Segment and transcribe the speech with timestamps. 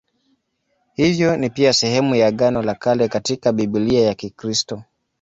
[0.93, 4.83] Hivyo ni pia sehemu ya Agano la Kale katika Biblia ya Kikristo.